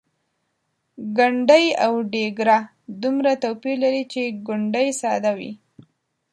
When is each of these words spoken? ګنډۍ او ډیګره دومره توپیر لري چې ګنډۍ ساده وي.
ګنډۍ 1.17 1.65
او 1.85 1.93
ډیګره 2.11 2.57
دومره 3.01 3.31
توپیر 3.43 3.75
لري 3.83 4.03
چې 4.13 4.21
ګنډۍ 4.47 4.87
ساده 5.01 5.31
وي. 5.37 5.51